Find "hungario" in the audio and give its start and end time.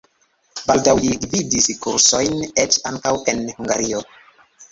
3.59-4.01